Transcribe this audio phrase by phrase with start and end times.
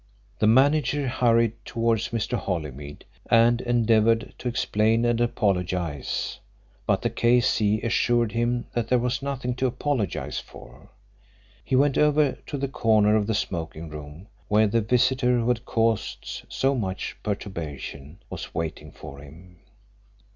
[0.39, 2.35] The manager hurried towards Mr.
[2.35, 6.39] Holymead and endeavoured to explain and apologise,
[6.87, 7.79] but the K.C.
[7.83, 10.89] assured him that there was nothing to apologise for.
[11.63, 15.65] He went over to the corner of the smoking room, where the visitor who had
[15.65, 19.57] caused so much perturbation was waiting for him.